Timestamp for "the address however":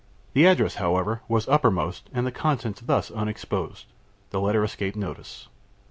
0.33-1.21